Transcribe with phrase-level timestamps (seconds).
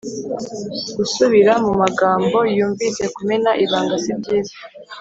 [0.97, 4.55] gusubira mu magambo wumvise no kumena ibanga sibyiza